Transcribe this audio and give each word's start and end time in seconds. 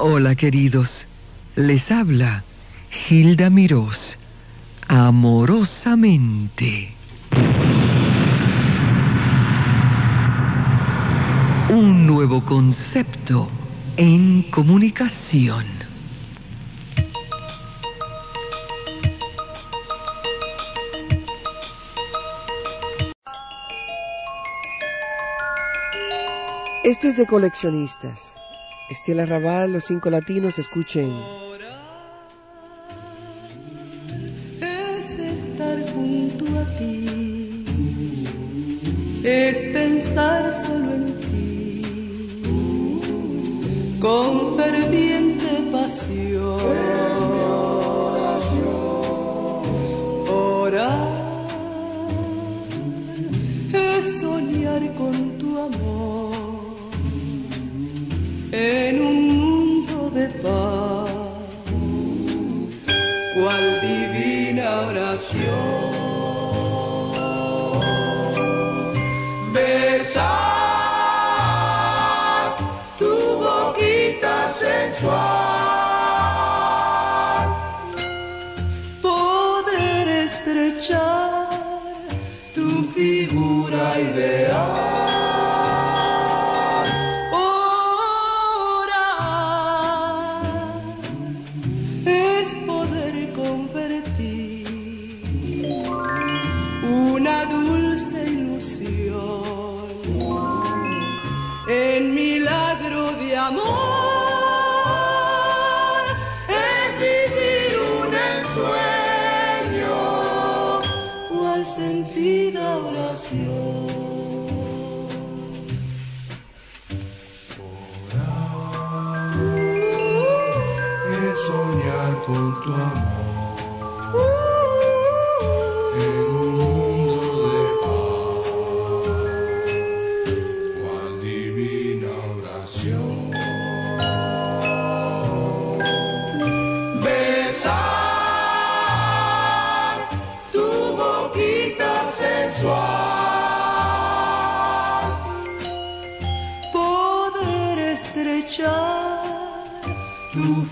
Hola 0.00 0.36
queridos, 0.36 1.08
les 1.56 1.90
habla 1.90 2.44
Hilda 3.10 3.50
Mirós, 3.50 4.16
amorosamente. 4.86 6.94
Un 11.68 12.06
nuevo 12.06 12.44
concepto 12.44 13.48
en 13.96 14.44
comunicación. 14.52 15.66
Esto 26.84 27.08
es 27.08 27.16
de 27.16 27.26
coleccionistas. 27.26 28.37
Estela 28.90 29.26
Raval, 29.26 29.72
los 29.72 29.84
cinco 29.84 30.08
latinos, 30.08 30.58
escuchen. 30.58 31.12
Es 34.60 35.20
estar 35.20 35.78
junto 35.92 36.46
a 36.58 36.64
ti, 36.78 37.64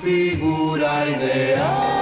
figurar 0.06 1.08
ideal. 1.08 1.95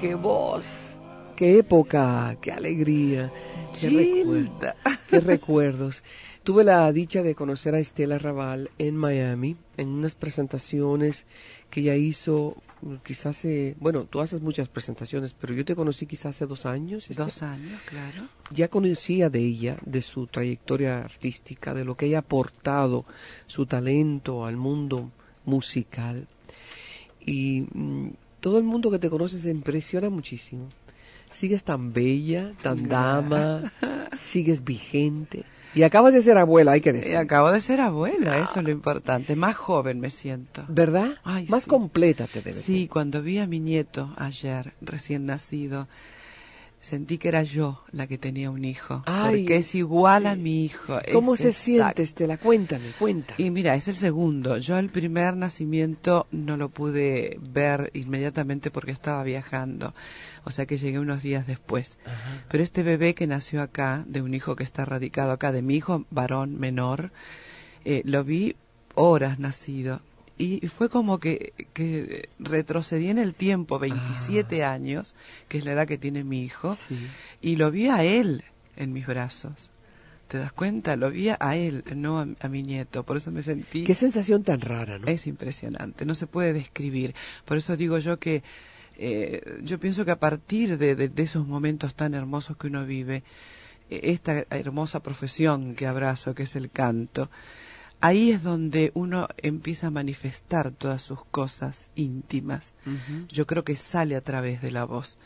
Qué 0.00 0.14
voz, 0.14 0.64
qué 1.36 1.58
época, 1.58 2.34
qué 2.40 2.52
alegría, 2.52 3.30
qué, 3.78 4.48
qué 5.10 5.20
recuerdos. 5.20 6.02
Tuve 6.42 6.64
la 6.64 6.90
dicha 6.90 7.22
de 7.22 7.34
conocer 7.34 7.74
a 7.74 7.80
Estela 7.80 8.18
Raval 8.18 8.70
en 8.78 8.96
Miami 8.96 9.56
en 9.76 9.88
unas 9.88 10.14
presentaciones 10.14 11.26
que 11.68 11.82
ella 11.82 11.96
hizo 11.96 12.56
quizás 13.04 13.36
hace, 13.36 13.76
bueno, 13.78 14.04
tú 14.04 14.20
haces 14.20 14.40
muchas 14.40 14.68
presentaciones, 14.68 15.34
pero 15.38 15.52
yo 15.52 15.66
te 15.66 15.76
conocí 15.76 16.06
quizás 16.06 16.36
hace 16.36 16.46
dos 16.46 16.64
años. 16.64 17.06
Dos 17.14 17.42
años, 17.42 17.78
claro. 17.84 18.26
ya 18.50 18.68
conocía 18.68 19.28
de 19.28 19.40
ella, 19.40 19.76
de 19.84 20.00
su 20.00 20.28
trayectoria 20.28 21.04
artística, 21.04 21.74
de 21.74 21.84
lo 21.84 21.94
que 21.94 22.06
ella 22.06 22.18
ha 22.18 22.20
aportado, 22.20 23.04
su 23.46 23.66
talento 23.66 24.46
al 24.46 24.56
mundo 24.56 25.10
musical. 25.44 26.26
Y 27.20 27.66
mm, 27.70 28.08
todo 28.40 28.58
el 28.58 28.64
mundo 28.64 28.90
que 28.90 28.98
te 28.98 29.10
conoce 29.10 29.38
se 29.40 29.50
impresiona 29.50 30.10
muchísimo. 30.10 30.68
Sigues 31.32 31.62
tan 31.62 31.92
bella, 31.92 32.52
tan 32.62 32.88
dama, 32.88 33.72
sigues 34.20 34.64
vigente. 34.64 35.44
Y 35.72 35.84
acabas 35.84 36.12
de 36.12 36.22
ser 36.22 36.36
abuela, 36.36 36.72
hay 36.72 36.80
que 36.80 36.90
Y 36.90 36.94
decir. 36.94 37.16
acabo 37.16 37.52
de 37.52 37.60
ser 37.60 37.80
abuela, 37.80 38.38
eso 38.38 38.58
es 38.58 38.64
lo 38.64 38.72
importante. 38.72 39.36
Más 39.36 39.54
joven 39.54 40.00
me 40.00 40.10
siento. 40.10 40.64
¿Verdad? 40.68 41.12
Ay, 41.22 41.46
Más 41.48 41.62
sí. 41.64 41.70
completa 41.70 42.26
te 42.26 42.42
debes. 42.42 42.62
Sí, 42.64 42.88
cuando 42.88 43.22
vi 43.22 43.38
a 43.38 43.46
mi 43.46 43.60
nieto 43.60 44.12
ayer, 44.16 44.72
recién 44.80 45.26
nacido, 45.26 45.86
sentí 46.80 47.18
que 47.18 47.28
era 47.28 47.42
yo 47.42 47.82
la 47.92 48.06
que 48.06 48.18
tenía 48.18 48.50
un 48.50 48.64
hijo. 48.64 49.02
Ay, 49.06 49.42
porque 49.42 49.56
es 49.56 49.74
igual 49.74 50.26
a 50.26 50.34
mi 50.34 50.64
hijo. 50.64 50.98
¿Cómo 51.12 51.36
se 51.36 51.48
exacto. 51.48 51.62
siente, 51.62 52.02
Estela? 52.02 52.38
Cuéntame, 52.38 52.92
cuenta. 52.98 53.34
Y 53.38 53.50
mira, 53.50 53.74
es 53.74 53.88
el 53.88 53.96
segundo. 53.96 54.58
Yo 54.58 54.78
el 54.78 54.88
primer 54.88 55.36
nacimiento 55.36 56.26
no 56.30 56.56
lo 56.56 56.68
pude 56.68 57.38
ver 57.40 57.90
inmediatamente 57.94 58.70
porque 58.70 58.92
estaba 58.92 59.22
viajando. 59.22 59.94
O 60.44 60.50
sea 60.50 60.66
que 60.66 60.78
llegué 60.78 60.98
unos 60.98 61.22
días 61.22 61.46
después. 61.46 61.98
Ajá. 62.04 62.44
Pero 62.50 62.64
este 62.64 62.82
bebé 62.82 63.14
que 63.14 63.26
nació 63.26 63.62
acá, 63.62 64.04
de 64.06 64.22
un 64.22 64.34
hijo 64.34 64.56
que 64.56 64.64
está 64.64 64.84
radicado 64.84 65.32
acá, 65.32 65.52
de 65.52 65.62
mi 65.62 65.76
hijo 65.76 66.06
varón 66.10 66.58
menor, 66.58 67.12
eh, 67.84 68.02
lo 68.04 68.24
vi 68.24 68.56
horas 68.94 69.38
nacido. 69.38 70.00
Y 70.40 70.66
fue 70.68 70.88
como 70.88 71.18
que, 71.20 71.52
que 71.74 72.28
retrocedí 72.38 73.08
en 73.08 73.18
el 73.18 73.34
tiempo, 73.34 73.78
27 73.78 74.64
años, 74.64 75.14
que 75.48 75.58
es 75.58 75.64
la 75.66 75.72
edad 75.72 75.86
que 75.86 75.98
tiene 75.98 76.24
mi 76.24 76.42
hijo, 76.42 76.76
Sí. 76.88 76.98
y 77.42 77.56
lo 77.56 77.70
vi 77.70 77.88
a 77.88 78.02
él 78.04 78.44
en 78.76 78.92
mis 78.94 79.06
brazos. 79.06 79.70
¿Te 80.28 80.38
das 80.38 80.52
cuenta? 80.52 80.96
Lo 80.96 81.10
vi 81.10 81.28
a 81.28 81.56
él, 81.56 81.84
no 81.94 82.20
a, 82.20 82.26
a 82.40 82.48
mi 82.48 82.62
nieto. 82.62 83.02
Por 83.02 83.16
eso 83.18 83.30
me 83.32 83.42
sentí... 83.42 83.84
Qué 83.84 83.94
sensación 83.94 84.42
tan 84.44 84.60
rara, 84.60 84.98
¿no? 84.98 85.08
Es 85.08 85.26
impresionante, 85.26 86.06
no 86.06 86.14
se 86.14 86.26
puede 86.26 86.52
describir. 86.54 87.14
Por 87.44 87.58
eso 87.58 87.76
digo 87.76 87.98
yo 87.98 88.18
que 88.18 88.42
eh, 88.96 89.58
yo 89.62 89.78
pienso 89.78 90.04
que 90.04 90.12
a 90.12 90.18
partir 90.20 90.78
de, 90.78 90.94
de- 90.94 91.08
de 91.08 91.22
esos 91.22 91.46
momentos 91.46 91.94
tan 91.94 92.14
hermosos 92.14 92.56
que 92.56 92.68
uno 92.68 92.86
vive, 92.86 93.24
eh, 93.90 94.00
esta 94.04 94.44
hermosa 94.50 95.02
profesión 95.02 95.74
que 95.74 95.86
abrazo, 95.86 96.34
que 96.34 96.44
es 96.44 96.54
el 96.56 96.70
canto, 96.70 97.28
ahí 98.00 98.30
es 98.30 98.42
donde 98.42 98.90
uno 98.94 99.28
empieza 99.36 99.88
a 99.88 99.90
manifestar 99.90 100.70
todas 100.72 101.02
sus 101.02 101.24
cosas 101.26 101.90
íntimas. 101.94 102.72
Yo 103.28 103.46
creo 103.46 103.64
que 103.64 103.76
sale 103.76 104.16
a 104.16 104.20
través 104.20 104.62
de 104.62 104.70
la 104.70 104.84
voz. 104.84 105.18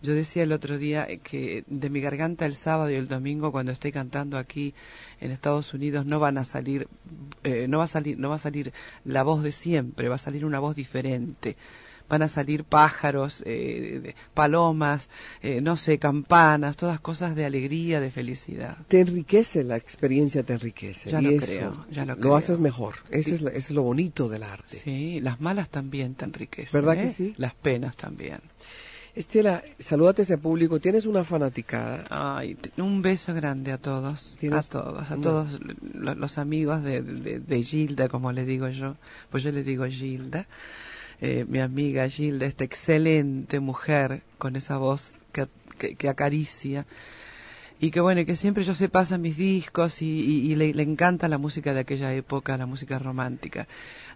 Yo 0.00 0.14
decía 0.14 0.44
el 0.44 0.52
otro 0.52 0.78
día 0.78 1.08
que 1.18 1.64
de 1.66 1.90
mi 1.90 2.00
garganta 2.00 2.46
el 2.46 2.54
sábado 2.54 2.90
y 2.90 2.94
el 2.94 3.08
domingo 3.08 3.50
cuando 3.50 3.72
esté 3.72 3.90
cantando 3.90 4.38
aquí 4.38 4.74
en 5.20 5.32
Estados 5.32 5.74
Unidos 5.74 6.06
no 6.06 6.20
van 6.20 6.38
a 6.38 6.44
salir, 6.44 6.86
eh, 7.42 7.66
no 7.68 7.78
va 7.78 7.84
a 7.84 7.88
salir, 7.88 8.16
no 8.16 8.28
va 8.28 8.36
a 8.36 8.38
salir 8.38 8.72
la 9.04 9.24
voz 9.24 9.42
de 9.42 9.50
siempre, 9.50 10.08
va 10.08 10.14
a 10.14 10.18
salir 10.18 10.44
una 10.44 10.60
voz 10.60 10.76
diferente 10.76 11.56
van 12.08 12.22
a 12.22 12.28
salir 12.28 12.64
pájaros, 12.64 13.42
eh, 13.46 14.14
palomas, 14.34 15.08
eh, 15.42 15.60
no 15.60 15.76
sé, 15.76 15.98
campanas, 15.98 16.76
todas 16.76 17.00
cosas 17.00 17.34
de 17.36 17.44
alegría, 17.44 18.00
de 18.00 18.10
felicidad. 18.10 18.76
Te 18.88 19.00
enriquece, 19.00 19.64
la 19.64 19.76
experiencia 19.76 20.42
te 20.42 20.54
enriquece. 20.54 21.10
Ya 21.10 21.20
y 21.20 21.24
lo 21.24 21.30
eso 21.30 21.46
creo, 21.46 21.86
ya 21.90 22.04
lo 22.04 22.16
creo. 22.16 22.36
haces 22.36 22.58
mejor. 22.58 22.96
Eso 23.10 23.34
es, 23.34 23.40
la- 23.42 23.50
eso 23.50 23.58
es 23.58 23.70
lo 23.72 23.82
bonito 23.82 24.28
del 24.28 24.42
arte. 24.42 24.78
Sí, 24.78 25.20
las 25.20 25.40
malas 25.40 25.68
también 25.68 26.14
te 26.14 26.24
enriquecen. 26.24 26.80
¿Verdad 26.80 27.00
que 27.02 27.08
¿eh? 27.08 27.12
sí? 27.14 27.34
Las 27.36 27.54
penas 27.54 27.96
también. 27.96 28.40
Estela, 29.14 29.64
salúdate 29.80 30.22
a 30.22 30.24
ese 30.24 30.38
público. 30.38 30.78
Tienes 30.78 31.04
una 31.04 31.24
fanaticada. 31.24 32.06
Ay, 32.08 32.56
un 32.76 33.02
beso 33.02 33.34
grande 33.34 33.72
a 33.72 33.78
todos, 33.78 34.34
a 34.36 34.38
¿Tienes 34.38 34.68
todos, 34.68 35.10
a 35.10 35.14
una? 35.14 35.22
todos 35.22 35.58
lo- 35.94 36.14
los 36.14 36.38
amigos 36.38 36.84
de, 36.84 37.02
de, 37.02 37.40
de 37.40 37.62
Gilda, 37.62 38.08
como 38.08 38.30
le 38.30 38.44
digo 38.44 38.68
yo, 38.68 38.96
pues 39.30 39.42
yo 39.42 39.50
le 39.50 39.64
digo 39.64 39.86
Gilda, 39.86 40.46
eh, 41.20 41.44
mi 41.48 41.58
amiga 41.60 42.08
Gilda, 42.08 42.46
esta 42.46 42.64
excelente 42.64 43.60
mujer 43.60 44.22
con 44.38 44.56
esa 44.56 44.76
voz 44.78 45.14
que, 45.32 45.46
que, 45.78 45.94
que 45.96 46.08
acaricia 46.08 46.86
y 47.80 47.92
que 47.92 48.00
bueno, 48.00 48.24
que 48.24 48.34
siempre 48.34 48.64
yo 48.64 48.74
se 48.74 48.88
pasa 48.88 49.18
mis 49.18 49.36
discos 49.36 50.02
y, 50.02 50.06
y- 50.06 50.50
y 50.52 50.56
le, 50.56 50.74
le 50.74 50.82
encanta 50.82 51.28
la 51.28 51.38
música 51.38 51.72
de 51.72 51.78
aquella 51.80 52.12
época, 52.12 52.56
la 52.56 52.66
música 52.66 52.98
romántica. 52.98 53.68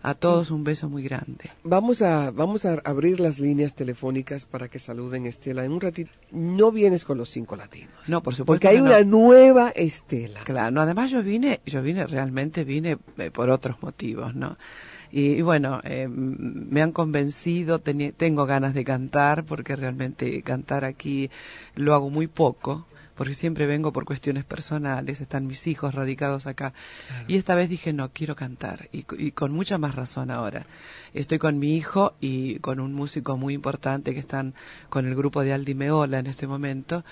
A 0.02 0.14
todos 0.14 0.50
un 0.50 0.64
beso 0.64 0.88
muy 0.88 1.04
grande. 1.04 1.49
Vamos 1.62 2.02
a, 2.02 2.32
vamos 2.32 2.64
a 2.64 2.81
abrir 2.84 3.20
las 3.20 3.38
líneas 3.38 3.76
telefónicas 3.76 4.46
para 4.46 4.66
que 4.66 4.81
saluden 4.81 5.26
Estela. 5.26 5.64
En 5.64 5.70
un 5.70 5.81
ratito, 5.81 6.10
no 6.32 6.72
vienes 6.72 7.05
con 7.05 7.19
los 7.19 7.28
cinco 7.28 7.55
latinos. 7.55 7.94
No, 8.08 8.20
por 8.20 8.34
supuesto. 8.34 8.46
Porque 8.46 8.66
hay 8.66 8.78
no. 8.78 8.87
una 8.87 9.05
nueva 9.05 9.69
Estela. 9.70 10.40
Claro, 10.43 10.72
no, 10.72 10.81
además 10.81 11.12
yo 11.12 11.22
vine, 11.22 11.60
yo 11.64 11.82
vine 11.82 12.05
realmente 12.08 12.64
vine 12.64 12.98
eh, 13.19 13.31
por 13.31 13.48
otros 13.48 13.81
motivos, 13.81 14.34
¿no? 14.34 14.58
Y, 15.12 15.32
y 15.32 15.43
bueno, 15.43 15.81
eh, 15.85 16.09
me 16.09 16.81
han 16.81 16.93
convencido, 16.93 17.81
tengo 17.81 18.47
ganas 18.47 18.73
de 18.75 18.82
cantar, 18.82 19.44
porque 19.44 19.76
realmente 19.76 20.43
cantar 20.43 20.85
aquí 20.85 21.31
lo 21.75 21.94
hago 21.94 22.09
muy 22.09 22.26
poco, 22.26 22.87
porque 23.14 23.35
siempre 23.35 23.67
vengo 23.67 23.93
por 23.93 24.06
cuestiones 24.06 24.44
personales, 24.44 25.20
están 25.20 25.47
mis 25.47 25.67
hijos 25.67 25.94
radicados 25.94 26.47
acá. 26.47 26.73
Y 27.29 27.37
esta 27.37 27.55
vez 27.55 27.69
dije, 27.69 27.93
no, 27.93 28.11
quiero 28.11 28.35
cantar, 28.35 28.88
y, 28.91 29.05
y 29.19 29.32
con 29.32 29.53
mucha 29.53 29.76
más 29.76 29.94
razón 29.94 30.31
ahora. 30.31 30.64
Estoy 31.12 31.38
con 31.38 31.58
mi 31.58 31.76
hijo 31.76 32.15
y 32.20 32.58
con 32.61 32.81
un 32.81 32.94
músico 32.94 33.37
muy 33.37 33.53
importante 33.53 34.15
que 34.15 34.20
están 34.20 34.55
con 34.88 35.06
el 35.06 35.15
grupo 35.15 35.43
de 35.43 35.53
Aldi 35.53 35.75
Meola 35.75 36.20
en 36.20 36.26
este 36.26 36.47
momento. 36.47 37.05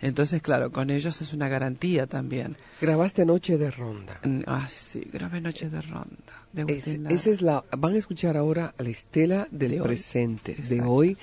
Entonces, 0.00 0.40
claro, 0.42 0.70
con 0.70 0.90
ellos 0.90 1.20
es 1.20 1.32
una 1.32 1.48
garantía 1.48 2.06
también. 2.06 2.56
Grabaste 2.80 3.26
Noche 3.26 3.58
de 3.58 3.72
Ronda. 3.72 4.20
Ah, 4.46 4.68
sí, 4.72 5.00
grave 5.12 5.40
noche 5.40 5.68
de 5.68 5.82
ronda. 5.82 6.37
De 6.52 6.62
Es- 6.72 6.86
esa 7.26 7.44
la. 7.44 7.64
Van 7.76 7.94
a 7.94 7.98
escuchar 7.98 8.36
ahora 8.36 8.74
a 8.78 8.82
la 8.82 8.88
Estela 8.88 9.48
del 9.50 9.72
De 9.72 9.80
hoy. 9.80 9.86
presente, 9.86 10.54
de 10.54 10.80
hoy. 10.82 11.16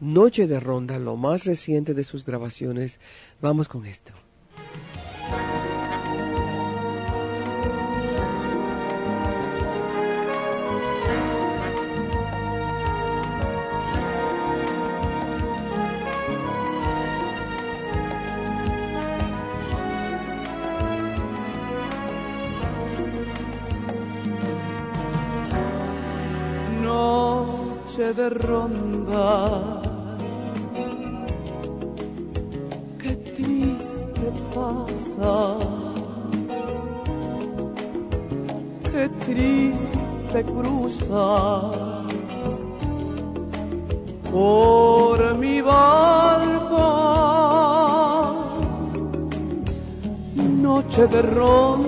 Noche 0.00 0.46
de 0.46 0.60
Ronda, 0.60 0.98
lo 0.98 1.16
más 1.16 1.44
reciente 1.44 1.92
de 1.94 2.04
sus 2.04 2.24
grabaciones. 2.24 3.00
Vamos 3.40 3.66
con 3.68 3.84
esto. 3.86 4.12
De. 28.26 29.80
Qué 32.98 33.14
triste 33.36 34.32
pasas, 34.54 35.58
qué 38.90 39.08
triste 39.24 40.44
cruzas 40.44 41.76
por 44.30 45.16
mi 45.38 45.60
balcón. 45.60 46.58
Noche 50.62 51.06
de 51.06 51.22
ronda. 51.22 51.87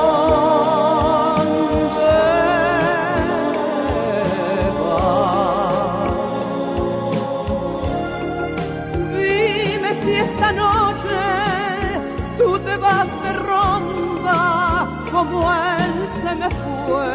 me 16.41 16.49
fue. 16.49 17.11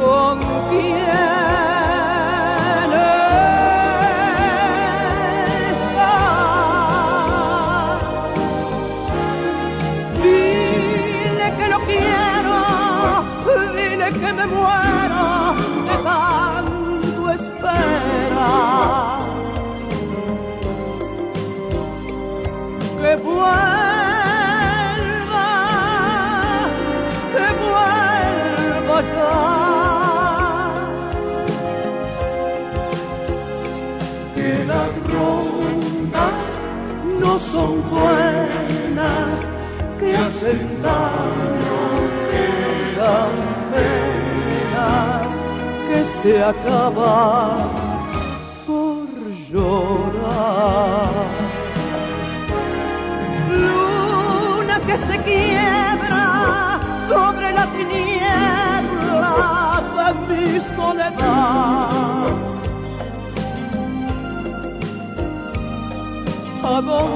¿Con 0.00 0.38
quién 0.70 1.03
buenas, 37.94 39.28
que 39.98 40.08
hacen 40.16 40.82
daño, 40.82 41.54
que 45.88 46.00
se 46.22 46.34
acaban 46.42 47.58
por 48.66 49.06
llorar. 49.50 51.26
Luna 53.50 54.76
que 54.86 54.96
se 54.96 55.16
quiebra 55.22 56.80
sobre 57.08 57.52
la 57.52 57.66
tiniebla 57.76 59.24
de 59.96 60.08
mi 60.28 60.60
soledad. 60.76 62.53
آب 66.64 66.88
و 66.88 67.14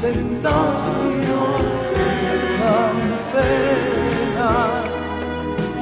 que 0.00 0.12
dan 2.72 2.96
penas, 3.32 4.84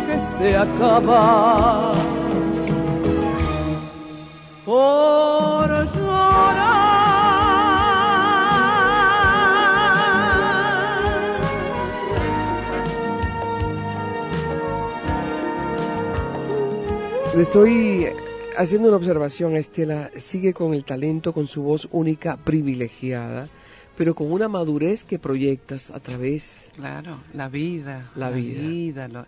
que 0.07 0.17
se 0.38 0.57
acaban 0.57 1.95
por 4.64 5.69
llorar. 5.95 6.61
Le 17.35 17.43
estoy 17.43 18.09
haciendo 18.59 18.88
una 18.88 18.97
observación 18.97 19.55
a 19.55 19.59
Estela. 19.59 20.11
Sigue 20.19 20.52
con 20.52 20.75
el 20.75 20.85
talento, 20.85 21.33
con 21.33 21.47
su 21.47 21.62
voz 21.62 21.88
única, 21.93 22.37
privilegiada, 22.37 23.49
pero 24.00 24.14
con 24.14 24.33
una 24.33 24.49
madurez 24.49 25.04
que 25.04 25.19
proyectas 25.19 25.90
a 25.90 26.00
través. 26.00 26.71
Claro, 26.75 27.19
la 27.35 27.50
vida, 27.50 28.11
La 28.16 28.30
vida. 28.30 29.09
lo- 29.09 29.26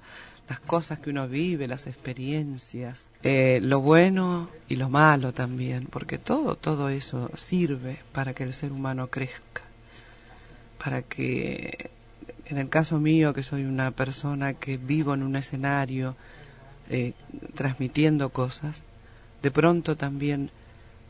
las 0.49 0.61
cosas 0.61 0.99
que 0.99 1.11
uno 1.11 1.29
vive, 1.29 1.69
las 1.69 1.87
experiencias, 1.87 3.11
eh, 3.23 3.61
lo 3.63 3.83
bueno 3.83 4.49
y 4.71 4.77
lo 4.77 4.89
malo 4.89 5.35
también, 5.35 5.89
porque 5.91 6.17
todo, 6.17 6.57
todo 6.57 6.89
eso 6.89 7.31
sirve 7.37 7.99
para 8.13 8.33
que 8.33 8.45
el 8.45 8.55
ser 8.55 8.73
humano 8.73 9.09
crezca, 9.09 9.61
para 10.83 11.03
que, 11.03 11.91
en 12.47 12.57
el 12.57 12.71
caso 12.71 12.99
mío, 12.99 13.35
que 13.35 13.43
soy 13.43 13.65
una 13.67 13.91
persona 13.91 14.55
que 14.55 14.79
vivo 14.79 15.13
en 15.13 15.23
un 15.23 15.37
escenario 15.37 16.17
eh, 16.89 17.13
transmitiendo 17.55 18.31
cosas, 18.31 18.85
de 19.43 19.51
pronto 19.51 19.97
también 19.99 20.51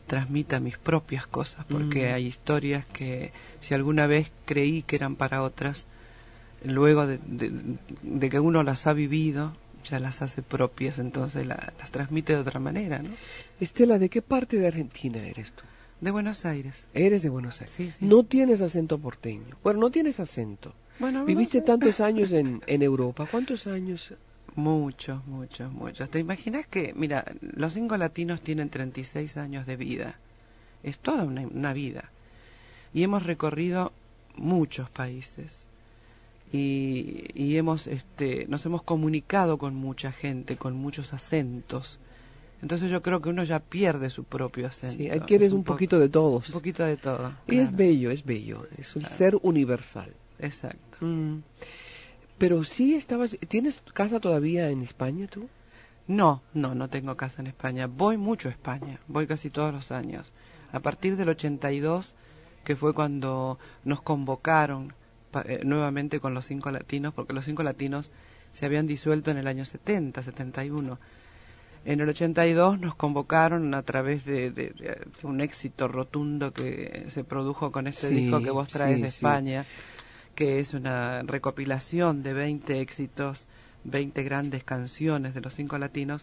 transmita 0.07 0.59
mis 0.59 0.77
propias 0.77 1.25
cosas, 1.27 1.65
porque 1.65 2.09
Mm. 2.09 2.13
hay 2.15 2.25
historias 2.27 2.85
que 2.85 3.31
si 3.59 3.73
alguna 3.73 4.05
vez 4.07 4.31
creí 4.45 4.83
que 4.83 4.95
eran 4.95 5.15
para 5.15 5.41
otras, 5.41 5.87
luego 6.63 7.07
de, 7.07 7.19
de- 7.25 7.51
de 8.01 8.29
que 8.29 8.39
uno 8.39 8.63
las 8.63 8.87
ha 8.87 8.93
vivido, 8.93 9.55
ya 9.83 9.99
las 9.99 10.21
hace 10.21 10.41
propias, 10.41 10.99
entonces 10.99 11.45
la- 11.45 11.73
las 11.79 11.91
transmite 11.91 12.33
de 12.33 12.39
otra 12.39 12.59
manera, 12.59 12.99
¿no? 13.01 13.09
Estela, 13.59 13.99
¿de 13.99 14.09
qué 14.09 14.21
parte 14.21 14.57
de 14.57 14.67
Argentina 14.67 15.19
eres 15.25 15.51
tú? 15.51 15.63
De 15.99 16.11
Buenos 16.11 16.45
Aires. 16.45 16.87
Eres 16.93 17.21
de 17.23 17.29
Buenos 17.29 17.59
Aires. 17.61 17.73
Sí, 17.75 17.91
sí. 17.91 18.05
No 18.05 18.23
tienes 18.23 18.61
acento 18.61 18.97
porteño. 18.97 19.55
Bueno, 19.63 19.79
no 19.79 19.89
tienes 19.91 20.19
acento. 20.19 20.73
Bueno, 20.99 21.25
Viviste 21.25 21.59
no 21.59 21.63
sé. 21.63 21.67
tantos 21.67 21.99
años 22.01 22.31
en, 22.33 22.61
en 22.67 22.81
Europa. 22.81 23.25
¿Cuántos 23.29 23.67
años? 23.67 24.13
Muchos, 24.55 25.25
muchos, 25.25 25.71
muchos. 25.71 26.09
¿Te 26.09 26.19
imaginas 26.19 26.67
que, 26.67 26.93
mira, 26.95 27.25
los 27.41 27.73
cinco 27.73 27.97
latinos 27.97 28.41
tienen 28.41 28.69
36 28.69 29.37
años 29.37 29.65
de 29.65 29.77
vida? 29.77 30.19
Es 30.83 30.99
toda 30.99 31.23
una, 31.23 31.41
una 31.41 31.73
vida. 31.73 32.11
Y 32.93 33.03
hemos 33.03 33.23
recorrido 33.23 33.91
muchos 34.35 34.89
países. 34.89 35.65
Y, 36.51 37.25
y 37.33 37.57
hemos, 37.57 37.87
este, 37.87 38.45
nos 38.47 38.63
hemos 38.65 38.83
comunicado 38.83 39.57
con 39.57 39.73
mucha 39.75 40.11
gente, 40.11 40.55
con 40.55 40.75
muchos 40.75 41.13
acentos. 41.13 41.99
Entonces 42.61 42.91
yo 42.91 43.01
creo 43.01 43.21
que 43.21 43.29
uno 43.29 43.43
ya 43.43 43.59
pierde 43.59 44.09
su 44.11 44.23
propio 44.23 44.67
acento. 44.67 44.97
Sí, 45.03 45.09
un 45.55 45.63
po- 45.63 45.73
poquito 45.73 45.99
de 45.99 46.09
todos. 46.09 46.47
Un 46.49 46.53
poquito 46.53 46.83
de 46.85 46.95
todo. 46.97 47.33
Y 47.47 47.57
es 47.57 47.75
bello, 47.75 48.11
es 48.11 48.23
bello. 48.23 48.67
Es 48.77 48.95
un 48.95 49.03
ser 49.03 49.35
universal. 49.41 50.13
Exacto. 50.39 51.03
Mm. 51.03 51.39
Pero 52.43 52.65
sí 52.65 52.93
estabas... 52.95 53.37
¿Tienes 53.47 53.79
casa 53.93 54.19
todavía 54.19 54.69
en 54.69 54.81
España 54.81 55.27
tú? 55.27 55.47
No, 56.09 56.41
no, 56.53 56.75
no 56.75 56.89
tengo 56.89 57.15
casa 57.15 57.41
en 57.41 57.47
España. 57.47 57.87
Voy 57.87 58.17
mucho 58.17 58.49
a 58.49 58.51
España, 58.51 58.99
voy 59.07 59.27
casi 59.27 59.49
todos 59.49 59.73
los 59.73 59.93
años. 59.93 60.33
A 60.73 60.81
partir 60.81 61.15
del 61.15 61.29
82, 61.29 62.13
que 62.65 62.75
fue 62.75 62.93
cuando 62.93 63.57
nos 63.85 64.01
convocaron 64.01 64.93
eh, 65.45 65.61
nuevamente 65.63 66.19
con 66.19 66.33
los 66.33 66.45
cinco 66.45 66.69
latinos, 66.69 67.13
porque 67.13 67.31
los 67.31 67.45
cinco 67.45 67.63
latinos 67.63 68.11
se 68.51 68.65
habían 68.65 68.87
disuelto 68.87 69.31
en 69.31 69.37
el 69.37 69.47
año 69.47 69.63
70, 69.63 70.21
71. 70.21 70.99
En 71.85 72.01
el 72.01 72.09
82 72.09 72.77
nos 72.77 72.93
convocaron 72.95 73.73
a 73.73 73.83
través 73.83 74.25
de, 74.25 74.51
de- 74.51 74.71
de 74.71 74.97
un 75.23 75.39
éxito 75.39 75.87
rotundo 75.87 76.51
que 76.51 77.05
se 77.07 77.23
produjo 77.23 77.71
con 77.71 77.87
este 77.87 78.09
Sí, 78.09 78.15
disco 78.15 78.41
que 78.43 78.51
vos 78.51 78.67
traes 78.67 78.97
sí, 78.97 79.01
de 79.01 79.11
sí. 79.11 79.21
Que 80.35 80.59
es 80.59 80.73
una 80.73 81.21
recopilación 81.23 82.23
de 82.23 82.33
20 82.33 82.81
éxitos, 82.81 83.45
20 83.83 84.23
grandes 84.23 84.63
canciones 84.63 85.33
de 85.33 85.41
los 85.41 85.53
cinco 85.53 85.77
latinos. 85.77 86.21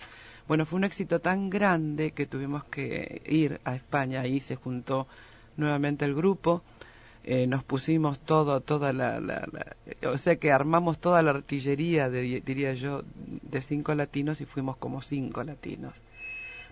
Bueno, 0.49 0.67
fue 0.67 0.79
un 0.79 0.85
éxito 0.85 1.21
tan 1.21 1.49
grande 1.49 2.11
que 2.11 2.27
tuvimos 2.27 2.65
que 2.65 3.23
ir 3.27 3.61
a 3.65 3.77
España, 3.77 4.23
ahí 4.23 4.41
se 4.41 4.57
juntó 4.57 5.07
nuevamente 5.57 6.05
el 6.05 6.15
grupo, 6.15 6.63
eh, 7.23 7.47
nos 7.47 7.63
pusimos 7.63 8.19
todo, 8.19 8.61
toda 8.63 8.93
la, 8.93 9.21
la- 9.21 9.47
la- 9.53 10.11
o 10.11 10.19
sea 10.19 10.37
que 10.37 10.51
armamos 10.51 10.99
toda 10.99 11.23
la 11.23 11.31
artillería, 11.31 12.09
de- 12.11 12.41
diría 12.45 12.75
yo, 12.75 13.03
de 13.15 13.61
cinco 13.61 13.95
latinos 13.95 14.41
y 14.41 14.47
fuimos 14.47 14.77
como 14.77 15.03
cinco 15.03 15.45
latinos. 15.45 15.95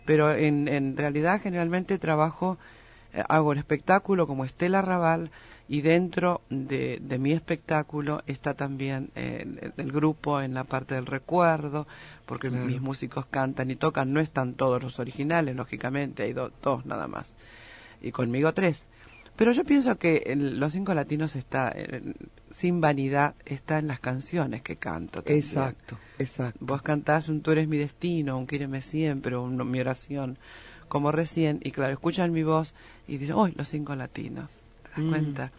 Pero 0.07 0.35
en, 0.35 0.67
en 0.69 0.97
realidad 0.97 1.41
generalmente 1.41 1.99
trabajo, 1.99 2.59
eh, 3.13 3.23
hago 3.29 3.53
el 3.53 3.59
espectáculo 3.59 4.27
como 4.27 4.45
Estela 4.45 4.83
Raval 4.83 5.31
y 5.69 5.83
dentro 5.83 6.41
de, 6.49 6.99
de 7.01 7.19
mi 7.19 7.33
espectáculo 7.33 8.23
está 8.27 8.55
también 8.55 9.11
eh, 9.15 9.45
el, 9.61 9.73
el 9.77 9.93
grupo 9.93 10.41
en 10.41 10.55
la 10.55 10.65
parte 10.65 10.95
del 10.95 11.07
recuerdo, 11.07 11.87
porque 12.27 12.49
Claro. 12.49 12.65
mis 12.67 12.81
músicos 12.81 13.27
cantan 13.27 13.71
y 13.71 13.77
tocan, 13.77 14.13
no 14.13 14.21
están 14.21 14.55
todos 14.55 14.83
los 14.83 14.99
originales, 14.99 15.55
lógicamente, 15.55 16.23
hay 16.23 16.33
do- 16.33 16.53
dos 16.63 16.87
nada 16.87 17.07
más, 17.07 17.35
y 18.01 18.11
conmigo 18.13 18.53
tres. 18.55 18.87
Pero 19.37 19.53
yo 19.53 19.63
pienso 19.65 19.97
que 19.99 20.23
el- 20.27 20.59
los 20.59 20.73
cinco 20.73 20.95
latinos 20.95 21.37
está, 21.37 21.73
sin 22.51 22.81
vanidad, 22.81 23.35
está 23.45 23.79
en 23.79 23.87
las 23.89 24.01
canciones 24.01 24.63
que 24.63 24.77
canto. 24.77 25.23
también. 25.23 25.39
Exacto, 25.39 25.99
exacto. 26.19 26.59
Vos 26.65 26.83
cantás 26.83 27.29
un 27.29 27.43
Tú 27.43 27.53
eres 27.53 27.69
mi 27.69 27.77
destino, 27.77 28.37
un 28.39 28.47
Quíreme 28.47 28.81
siempre, 28.81 29.37
un 29.37 29.71
Mi 29.71 29.81
oración, 29.81 30.39
como 30.89 31.13
recién, 31.13 31.61
y 31.63 31.71
claro, 31.71 31.93
escuchan 31.93 32.33
mi 32.33 32.43
voz 32.43 32.73
y 33.07 33.19
dicen, 33.19 33.37
¡Uy, 33.37 33.53
los 33.57 33.69
cinco 33.69 33.95
latinos! 33.95 34.59
¿Te 34.99 35.03
das 35.03 35.07
Mm. 35.07 35.11
cuenta? 35.11 35.53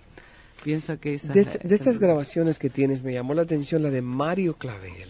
Pienso 0.63 0.99
que 0.99 1.13
esa 1.13 1.31
De, 1.33 1.41
es 1.41 1.47
la- 1.63 1.69
de 1.69 1.75
estas 1.75 1.95
es- 1.95 1.99
grabaciones 1.99 2.59
que 2.59 2.69
tienes, 2.69 3.01
me 3.03 3.13
llamó 3.13 3.33
la 3.33 3.43
atención 3.43 3.81
la 3.81 3.89
de 3.91 4.01
Mario 4.01 4.55
Clavel. 4.55 5.09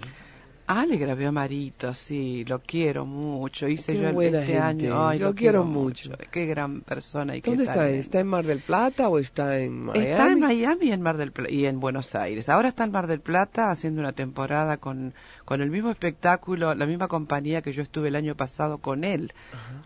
Ah, 0.72 0.86
le 0.86 0.98
grabé 0.98 1.26
a 1.26 1.32
Marito, 1.32 1.96
sí, 1.96 2.46
lo 2.46 2.60
quiero 2.60 3.04
mucho. 3.04 3.68
Hice 3.68 3.94
Qué 3.94 4.02
yo 4.04 4.14
buena 4.14 4.42
este 4.42 4.54
gente, 4.54 4.62
año. 4.86 5.08
Ay, 5.08 5.18
lo 5.18 5.34
quiero 5.34 5.64
mucho. 5.64 6.12
Qué 6.30 6.46
gran 6.46 6.82
persona 6.82 7.36
y 7.36 7.42
qué 7.42 7.50
¿Dónde 7.50 7.64
está? 7.64 7.74
talento. 7.78 8.00
¿Está 8.02 8.20
en 8.20 8.28
Mar 8.28 8.46
del 8.46 8.60
Plata 8.60 9.10
o 9.10 9.18
está 9.18 9.58
en 9.58 9.86
Miami? 9.86 10.06
Está 10.06 10.32
en 10.32 10.40
Miami 10.40 10.86
y 10.86 10.92
en 10.92 11.02
Mar 11.02 11.18
del 11.18 11.32
Pla- 11.32 11.50
y 11.50 11.66
en 11.66 11.80
Buenos 11.80 12.14
Aires. 12.14 12.48
Ahora 12.50 12.68
está 12.68 12.84
en 12.84 12.92
Mar 12.92 13.08
del 13.08 13.20
Plata 13.20 13.72
haciendo 13.72 14.00
una 14.02 14.12
temporada 14.12 14.78
con, 14.78 15.16
con 15.50 15.64
el 15.64 15.72
mismo 15.72 15.90
espectáculo, 15.90 16.76
la 16.76 16.86
misma 16.86 17.08
compañía 17.08 17.64
que 17.64 17.74
yo 17.74 17.82
estuve 17.82 18.10
el 18.10 18.16
año 18.16 18.36
pasado 18.36 18.78
con 18.78 19.04
él. 19.04 19.34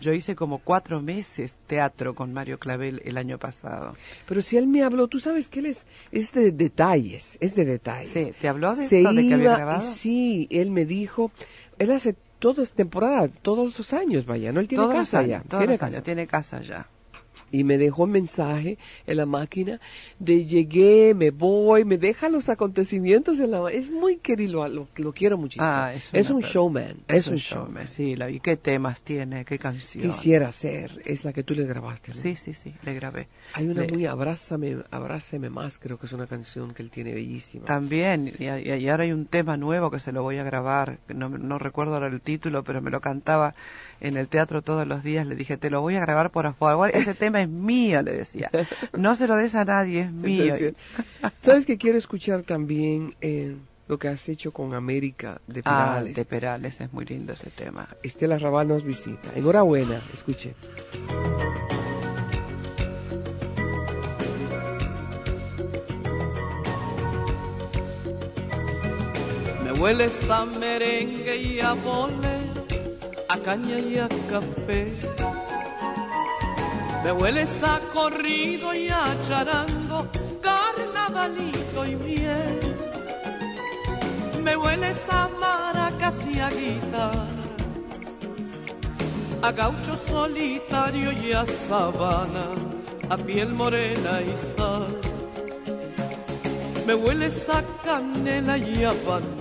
Yo 0.01 0.11
hice 0.11 0.35
como 0.35 0.57
cuatro 0.59 1.01
meses 1.01 1.55
teatro 1.67 2.13
con 2.15 2.33
Mario 2.33 2.59
Clavel 2.59 3.01
el 3.05 3.17
año 3.17 3.37
pasado. 3.37 3.95
Pero 4.27 4.41
si 4.41 4.57
él 4.57 4.67
me 4.67 4.83
habló, 4.83 5.07
tú 5.07 5.21
sabes 5.21 5.47
que 5.47 5.59
él 5.61 5.67
es, 5.67 5.77
es 6.11 6.33
de 6.33 6.51
detalles, 6.51 7.37
es 7.39 7.55
de 7.55 7.63
detalles. 7.63 8.11
Sí, 8.11 8.33
¿te 8.41 8.49
habló 8.49 8.75
de 8.75 8.87
Se 8.89 8.97
esto, 8.99 9.13
de 9.13 9.21
que 9.25 9.33
había 9.35 9.45
iba- 9.45 9.55
grabado? 9.55 9.89
Sí, 9.93 10.47
él 10.51 10.69
me 10.69 10.83
dijo, 10.83 11.31
él 11.79 11.91
hace 11.93 12.17
todas 12.39 12.73
temporada, 12.73 13.29
todos 13.29 13.77
los 13.77 13.93
años, 13.93 14.25
vaya, 14.25 14.51
¿no? 14.51 14.59
Él 14.59 14.67
tiene 14.67 14.83
Todos 14.83 14.95
casa 14.95 15.19
años, 15.19 15.29
ya, 15.29 15.39
todos 15.43 15.59
tiene 15.61 15.73
los 15.75 15.79
casa. 15.79 15.85
años, 15.93 16.03
tiene 16.03 16.27
casa 16.27 16.61
ya. 16.61 16.87
Y 17.51 17.63
me 17.63 17.77
dejó 17.77 18.03
un 18.03 18.11
mensaje 18.11 18.77
en 19.07 19.17
la 19.17 19.25
máquina 19.25 19.79
de 20.19 20.45
llegué, 20.45 21.13
me 21.13 21.31
voy, 21.31 21.85
me 21.85 21.97
deja 21.97 22.29
los 22.29 22.49
acontecimientos 22.49 23.39
en 23.39 23.51
la 23.51 23.71
Es 23.71 23.89
muy 23.89 24.17
querido, 24.17 24.67
lo, 24.67 24.87
lo 24.95 25.13
quiero 25.13 25.37
muchísimo. 25.37 25.65
Ah, 25.67 25.93
es 25.93 26.09
es 26.13 26.29
un 26.29 26.41
showman, 26.41 26.97
es, 27.07 27.27
un 27.27 27.35
showman. 27.35 27.67
showman. 27.73 27.87
Sí, 27.87 28.15
la 28.15 28.27
vi. 28.27 28.39
¿Qué 28.39 28.57
temas 28.57 29.01
tiene? 29.01 29.45
¿Qué 29.45 29.57
canción? 29.59 30.03
Quisiera 30.03 30.51
ser, 30.51 31.01
es 31.05 31.23
la 31.23 31.33
que 31.33 31.43
tú 31.43 31.53
le 31.53 31.65
grabaste. 31.65 32.13
¿no? 32.13 32.21
Sí, 32.21 32.35
sí, 32.35 32.53
sí, 32.53 32.73
le 32.83 32.93
grabé. 32.93 33.27
Hay 33.53 33.67
una 33.67 33.81
Le- 33.81 33.87
muy 33.91 34.05
Abrázame, 34.05 34.77
Abrázame 34.91 35.49
más, 35.49 35.77
creo 35.79 35.97
que 35.99 36.05
es 36.07 36.11
una 36.13 36.27
canción 36.27 36.73
que 36.73 36.81
él 36.83 36.89
tiene 36.89 37.13
bellísima. 37.13 37.65
También, 37.65 38.33
y, 38.39 38.43
y- 38.45 38.89
ahora 38.89 39.03
hay 39.03 39.11
un 39.11 39.25
tema 39.25 39.57
nuevo 39.57 39.91
que 39.91 39.99
se 39.99 40.11
lo 40.11 40.23
voy 40.23 40.37
a 40.37 40.43
grabar, 40.43 40.99
no, 41.13 41.29
no 41.29 41.59
recuerdo 41.59 41.93
ahora 41.95 42.07
el 42.07 42.21
título, 42.21 42.63
pero 42.63 42.81
me 42.81 42.91
lo 42.91 42.99
cantaba 43.01 43.53
en 44.03 44.17
el 44.17 44.27
teatro 44.27 44.61
todos 44.61 44.85
los 44.85 45.01
días, 45.01 45.25
le 45.25 45.35
dije, 45.35 45.57
te 45.57 45.69
lo 45.69 45.81
voy 45.81 45.95
a 45.95 46.01
grabar 46.01 46.29
por 46.29 46.53
favor, 46.55 46.91
ese 46.93 47.13
tema 47.15 47.41
es 47.41 47.49
mío, 47.49 48.01
le 48.01 48.11
decía. 48.11 48.51
No 48.97 49.15
se 49.15 49.27
lo 49.27 49.35
des 49.37 49.55
a 49.55 49.63
nadie, 49.63 50.01
es 50.01 50.11
mío. 50.11 50.43
Entonces, 50.43 50.75
¿Sabes 51.41 51.65
que 51.65 51.77
quiero 51.77 51.97
escuchar 51.97 52.43
también 52.43 53.15
eh, 53.21 53.55
lo 53.87 53.97
que 53.97 54.09
has 54.09 54.27
hecho 54.27 54.51
con 54.51 54.73
América 54.73 55.39
de 55.47 55.61
ah, 55.63 55.93
Perales? 55.95 56.15
de 56.15 56.25
Perales, 56.25 56.81
es 56.81 56.91
muy 56.91 57.05
lindo 57.05 57.31
ese 57.33 57.49
tema. 57.49 57.87
Estela 58.03 58.37
Raval 58.37 58.67
nos 58.67 58.83
visita. 58.83 59.29
Enhorabuena, 59.35 59.99
escuche. 60.13 60.53
Me 69.63 69.71
hueles 69.79 70.29
a 70.29 70.43
merengue 70.45 71.37
y 71.37 71.59
a 71.61 71.73
bolero, 71.73 72.32
a 73.33 73.37
caña 73.39 73.79
y 73.79 73.97
a 73.97 74.07
café. 74.29 74.93
Me 77.03 77.11
hueles 77.11 77.63
a 77.63 77.79
corrido 77.91 78.75
y 78.75 78.89
a 78.89 79.17
charango, 79.27 80.07
carnavalito 80.39 81.85
y 81.85 81.95
miel. 81.95 82.59
Me 84.43 84.55
hueles 84.55 84.99
a 85.09 85.27
maracas 85.27 86.17
y 86.31 86.39
a 86.39 86.49
guitarra, 86.49 87.25
a 89.41 89.51
gaucho 89.51 89.95
solitario 89.95 91.11
y 91.11 91.31
a 91.31 91.45
sabana, 91.67 92.53
a 93.09 93.17
piel 93.17 93.51
morena 93.51 94.21
y 94.21 94.35
sal. 94.55 94.99
Me 96.85 96.93
hueles 96.93 97.49
a 97.49 97.63
canela 97.83 98.57
y 98.59 98.83
a 98.83 98.93
banana. 98.93 99.32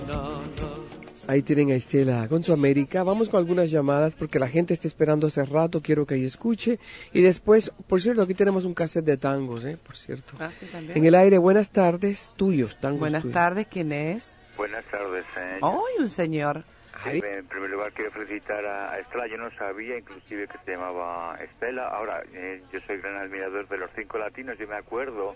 Ahí 1.25 1.41
tienen 1.41 1.71
a 1.71 1.75
Estela 1.75 2.27
con 2.27 2.43
su 2.43 2.51
América. 2.51 3.01
Vamos 3.03 3.29
con 3.29 3.39
algunas 3.39 3.71
llamadas 3.71 4.13
porque 4.13 4.39
la 4.39 4.49
gente 4.49 4.73
está 4.73 4.87
esperando 4.89 5.27
hace 5.27 5.43
rato. 5.45 5.81
Quiero 5.81 6.05
que 6.05 6.15
ella 6.15 6.27
escuche. 6.27 6.79
Y 7.13 7.21
después, 7.21 7.71
por 7.87 8.01
cierto, 8.01 8.21
aquí 8.23 8.33
tenemos 8.33 8.65
un 8.65 8.73
cassette 8.73 9.05
de 9.05 9.17
tangos, 9.17 9.63
¿eh? 9.63 9.77
Por 9.81 9.95
cierto. 9.95 10.33
Ah, 10.39 10.51
sí, 10.51 10.65
también. 10.65 10.97
En 10.97 11.05
el 11.05 11.15
aire, 11.15 11.37
buenas 11.37 11.69
tardes, 11.71 12.29
tuyos, 12.35 12.77
tangos 12.79 12.99
Buenas 12.99 13.21
tuyos. 13.21 13.33
tardes, 13.33 13.67
¿quién 13.67 13.93
es? 13.93 14.35
Buenas 14.57 14.83
tardes, 14.85 15.25
señor. 15.33 15.59
¡Ay, 15.63 15.99
un 16.01 16.07
señor! 16.09 16.63
Ay, 17.05 17.21
En 17.25 17.45
primer 17.47 17.69
lugar, 17.71 17.91
quiero 17.93 18.11
felicitar 18.11 18.63
a 18.65 18.99
Estela. 18.99 19.25
Yo 19.27 19.37
no 19.37 19.49
sabía, 19.57 19.97
inclusive, 19.97 20.47
que 20.47 20.57
se 20.65 20.71
llamaba 20.71 21.37
Estela. 21.41 21.87
Ahora, 21.87 22.21
eh, 22.33 22.61
yo 22.71 22.79
soy 22.85 22.97
gran 22.97 23.15
admirador 23.15 23.67
de 23.67 23.77
los 23.77 23.89
cinco 23.95 24.17
latinos. 24.17 24.57
Yo 24.59 24.67
me 24.67 24.75
acuerdo 24.75 25.35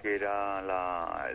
que 0.00 0.14
era 0.16 0.60
la, 0.62 1.28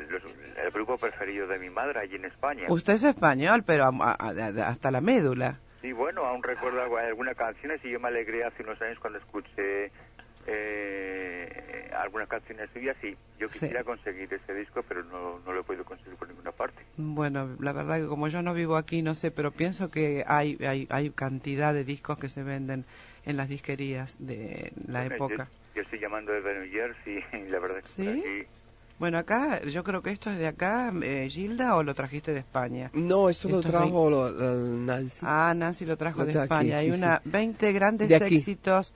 el 0.63 0.72
grupo 0.72 0.98
preferido 0.98 1.48
de 1.48 1.60
mi 1.60 1.69
madre 1.69 2.00
allí 2.00 2.15
en 2.15 2.25
España. 2.25 2.63
Usted 2.69 2.93
es 2.93 3.03
español, 3.03 3.63
pero 3.65 3.86
a- 3.86 3.91
a- 4.19 4.29
a- 4.29 4.67
hasta 4.67 4.91
la 4.91 5.01
médula. 5.01 5.60
Y 5.84 5.91
bueno, 5.91 6.25
aún 6.25 6.41
recuerdo 6.43 6.84
algu- 6.84 7.00
algunas 7.00 7.36
canciones 7.36 7.79
y 7.86 7.91
yo 7.91 8.00
me 8.00 8.07
alegré 8.07 8.43
hace 8.43 8.63
unos 8.63 8.81
años 8.81 8.98
cuando 9.00 9.19
escuché 9.19 9.91
eh, 10.48 11.91
algunas 11.98 12.27
canciones 12.27 12.69
suyas 12.74 12.95
y 13.03 13.12
yo 13.39 13.48
Sí. 13.50 13.60
quisiera 13.60 13.84
conseguir 13.84 14.31
ese 14.34 14.53
disco, 14.53 14.84
pero 14.88 15.03
no, 15.03 15.39
no 15.45 15.53
lo 15.53 15.62
he 15.62 15.63
podido 15.63 15.84
conseguir 15.86 16.15
por 16.17 16.27
ninguna 16.27 16.51
parte. 16.51 16.81
Bueno, 16.98 17.55
la 17.60 17.72
verdad 17.74 18.00
que 18.00 18.07
como 18.07 18.27
yo 18.27 18.41
no 18.41 18.53
vivo 18.53 18.77
aquí, 18.77 19.01
no 19.01 19.15
sé, 19.15 19.31
pero 19.31 19.51
pienso 19.51 19.89
que 19.91 20.24
hay, 20.27 20.57
hay, 20.65 20.88
hay 20.89 21.10
cantidad 21.12 21.74
de 21.74 21.84
discos 21.84 22.17
que 22.19 22.29
se 22.29 22.43
venden 22.43 22.86
en 23.25 23.38
las 23.38 23.50
disquerías 23.50 24.15
de 24.19 24.72
la 24.88 25.01
Bueno, 25.01 25.15
época. 25.15 25.45
Yo, 25.45 25.64
yo 25.75 25.82
estoy 25.82 26.00
llamando 26.00 26.32
desde 26.32 26.60
New 26.60 26.72
Jersey 26.72 27.20
y 27.46 27.50
la 27.50 27.60
verdad 27.60 27.79
es 27.79 27.91
que 27.96 28.03
¿Sí? 28.03 28.20
aquí 28.20 28.48
Bueno, 28.98 29.17
acá, 29.17 29.62
yo 29.63 29.84
creo 29.84 30.01
que 30.01 30.12
esto 30.12 30.29
es 30.32 30.38
de 30.38 30.48
acá, 30.48 30.91
eh, 31.03 31.27
Gilda, 31.29 31.75
o 31.75 31.83
lo 31.83 31.94
trajiste 31.94 32.31
de 32.33 32.40
España. 32.40 32.90
No, 32.94 33.29
esto 33.29 33.50
lo 33.50 33.57
Esto 33.59 33.68
es 33.68 33.74
trajo 33.75 34.09
lo- 34.09 34.31
lo- 34.31 34.55
Nancy. 34.77 35.18
Ah, 35.22 35.53
Nancy 35.55 35.85
lo 35.85 35.98
trajo 35.98 36.20
Lo 36.20 36.25
de 36.27 36.31
traje, 36.31 36.46
España. 36.46 36.79
sí, 36.79 36.85
Hay 36.85 36.92
una 36.92 37.22
20 37.25 37.72
grandes 37.74 38.07
De 38.07 38.16
aquí. 38.16 38.38
éxitos, 38.38 38.94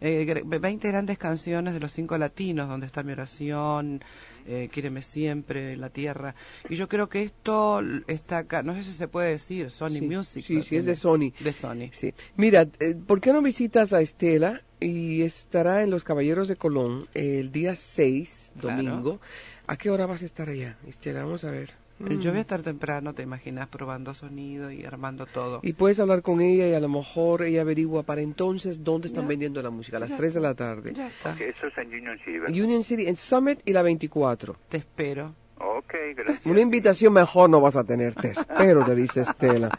eh, 0.00 0.24
gr- 0.26 0.58
20 0.60 0.88
grandes 0.88 1.18
canciones 1.18 1.74
de 1.74 1.80
los 1.80 1.92
cinco 1.92 2.16
latinos, 2.16 2.66
donde 2.66 2.86
está 2.86 3.02
mi 3.02 3.12
oración, 3.12 4.02
eh, 4.46 4.68
Quíreme 4.72 5.02
siempre, 5.02 5.76
La 5.76 5.90
Tierra. 5.90 6.34
Y 6.68 6.76
yo 6.76 6.88
creo 6.88 7.08
que 7.08 7.22
esto 7.22 7.80
está 8.06 8.38
acá, 8.38 8.62
no 8.62 8.74
sé 8.74 8.82
si 8.84 8.92
se 8.92 9.08
puede 9.08 9.30
decir, 9.30 9.70
Sony 9.70 9.90
Sí, 9.90 10.00
Music. 10.02 10.44
sí, 10.46 10.62
sí, 10.62 10.76
es 10.76 10.84
de 10.84 10.96
Sony. 10.96 11.32
De 11.40 11.52
Sony. 11.52 11.88
Sí. 11.92 12.12
Mira, 12.36 12.66
eh, 12.80 12.94
¿por 12.94 13.20
qué 13.20 13.32
no 13.32 13.42
visitas 13.42 13.92
a 13.92 14.00
Estela? 14.00 14.62
Y 14.80 15.22
estará 15.22 15.82
en 15.84 15.90
Los 15.90 16.02
Caballeros 16.02 16.48
de 16.48 16.56
Colón 16.56 17.06
el 17.14 17.52
día 17.52 17.76
6, 17.76 18.50
Claro. 18.60 18.82
domingo. 18.82 19.20
¿A 19.66 19.76
qué 19.76 19.90
hora 19.90 20.06
vas 20.06 20.22
a 20.22 20.24
estar 20.26 20.48
allá, 20.48 20.76
Estela? 20.88 21.22
Vamos 21.24 21.44
a 21.44 21.50
ver. 21.52 21.70
Eh, 22.08 22.18
Yo 22.20 22.30
voy 22.30 22.38
a 22.38 22.40
Mm. 22.40 22.40
estar 22.40 22.62
temprano, 22.62 23.14
te 23.14 23.22
imaginas, 23.22 23.68
probando 23.68 24.12
sonido 24.14 24.70
y 24.70 24.84
armando 24.84 25.26
todo. 25.26 25.60
Y 25.62 25.72
puedes 25.74 26.00
hablar 26.00 26.22
con 26.22 26.40
ella 26.40 26.66
y 26.68 26.74
a 26.74 26.80
lo 26.80 26.88
mejor 26.88 27.42
ella 27.42 27.60
averigua 27.62 28.02
para 28.02 28.20
entonces 28.22 28.82
dónde 28.82 29.06
están 29.08 29.24
Ya. 29.24 29.28
vendiendo 29.28 29.62
la 29.62 29.70
música, 29.70 29.96
a 29.98 30.00
las 30.00 30.10
Ya 30.10 30.16
3 30.16 30.34
de 30.34 30.40
la 30.40 30.54
tarde. 30.54 30.92
Ya 30.94 31.06
está. 31.08 31.34
que 31.36 31.48
eso 31.50 31.66
es 31.68 31.78
en 31.78 31.88
Union 31.88 32.18
City, 32.18 32.38
¿verdad? 32.38 32.56
Union 32.56 32.84
City, 32.84 33.06
en 33.06 33.16
Summit 33.16 33.60
y 33.64 33.72
la 33.72 33.82
24. 33.82 34.56
Te 34.68 34.78
espero. 34.78 35.34
Ok, 35.58 35.94
gracias. 36.16 36.44
Una 36.44 36.60
invitación 36.60 37.12
mejor 37.12 37.48
no 37.48 37.60
vas 37.60 37.76
a 37.76 37.84
tener, 37.84 38.14
te 38.14 38.30
espero, 38.30 38.84
te 38.84 38.96
dice 38.96 39.20
Estela. 39.22 39.70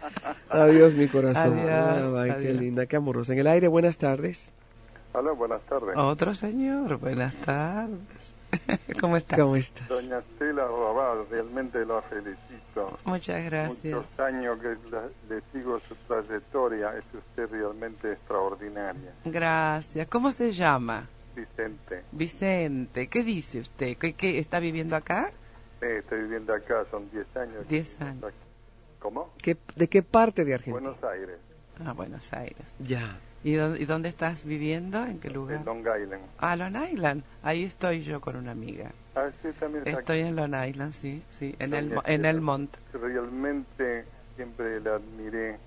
Adiós, 0.50 0.94
mi 0.94 1.08
corazón. 1.10 1.60
Adiós, 1.60 2.16
Ay, 2.18 2.30
qué 2.42 2.48
adiós. 2.48 2.62
linda, 2.62 2.86
qué 2.86 2.96
amorosa. 2.96 3.34
En 3.34 3.40
el 3.40 3.48
aire, 3.48 3.68
buenas 3.68 3.98
tardes. 3.98 4.54
Hola, 5.12 5.32
buenas 5.34 5.62
tardes. 5.64 5.96
Otro 5.98 6.34
señor, 6.34 6.98
buenas 7.00 7.36
tardes. 7.36 8.23
¿Cómo 9.02 9.18
está? 9.18 9.38
¿Cómo 9.38 9.56
estás? 9.56 9.88
Doña 9.88 10.20
Estela 10.20 10.66
Raval, 10.68 11.26
realmente 11.30 11.86
la 11.86 12.02
felicito. 12.04 12.98
Muchas 13.06 13.44
gracias. 13.46 13.84
Muchos 13.94 14.20
años 14.20 14.60
que 14.60 14.90
la- 14.90 15.10
le 15.30 15.42
sigo 15.52 15.80
su 15.82 15.96
trayectoria, 16.08 16.98
es 16.98 17.06
usted 17.14 17.50
realmente 17.50 18.12
extraordinaria. 18.14 19.14
Gracias. 19.26 20.08
¿Cómo 20.08 20.32
se 20.32 20.52
llama? 20.52 21.08
Vicente, 21.36 22.04
Vicente. 22.12 23.08
¿Qué 23.08 23.24
dice 23.24 23.60
usted? 23.62 23.98
¿Qué, 23.98 24.14
qué- 24.14 24.38
está 24.40 24.60
viviendo 24.60 24.96
acá? 24.96 25.32
eh, 25.82 25.98
estoy 26.00 26.22
viviendo 26.22 26.54
acá, 26.54 26.86
son 26.92 27.10
10 27.12 27.28
años. 27.36 27.68
10 27.68 28.00
años. 28.02 28.32
¿Cómo? 29.00 29.34
¿Qué- 29.42 29.58
¿De 29.76 29.88
qué 29.90 30.02
parte 30.04 30.46
de 30.46 30.54
Argentina? 30.54 30.92
Buenos 30.92 31.04
Aires, 31.04 31.38
Ah, 31.84 31.92
Buenos 31.94 32.32
Aires. 32.32 32.74
Ya. 32.80 33.18
¿Y 33.44 33.56
dónde, 33.56 33.82
y 33.82 33.86
dónde 33.86 34.10
estás 34.10 34.44
viviendo? 34.46 35.04
¿En 35.06 35.20
qué 35.20 35.30
lugar? 35.30 35.58
en 35.58 35.66
Long 35.66 35.80
Island. 35.80 36.24
Ah, 36.38 36.56
Long 36.56 36.76
Island. 36.92 37.24
Ahí 37.42 37.64
estoy 37.64 38.02
yo 38.02 38.22
con 38.22 38.36
una 38.38 38.52
amiga. 38.52 38.92
Ah, 39.16 39.30
sí, 39.42 39.50
también 39.60 39.86
está 39.86 40.00
Estoy 40.00 40.20
en 40.20 40.36
Long 40.36 40.56
Island, 40.56 40.94
sí, 40.94 41.24
sí, 41.30 41.56
en, 41.60 41.74
el, 41.74 41.92
en 41.92 41.98
Estela. 41.98 42.30
Elmont. 42.30 42.76
Realmente 42.94 44.06
siempre 44.36 44.80
la 44.80 44.96
admiré. 44.96 45.58